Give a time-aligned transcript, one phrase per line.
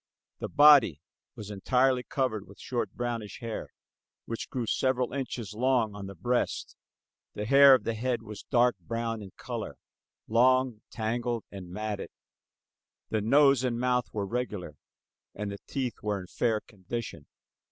[0.39, 0.99] The body
[1.35, 3.69] was entirely covered with short brownish hair
[4.25, 6.75] which grew several inches long on the breast.
[7.35, 9.77] The hair of the head was dark brown in color,
[10.27, 12.09] long, tangled and matted.
[13.11, 14.75] The nose and mouth were regular,
[15.35, 17.27] and the teeth were in fair condition.